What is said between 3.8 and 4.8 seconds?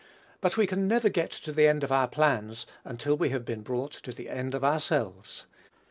to the end of